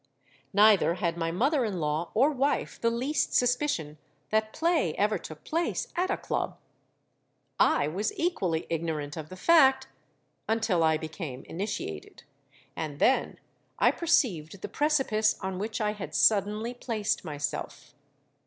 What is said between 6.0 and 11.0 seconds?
a Club. I was equally ignorant of the fact until I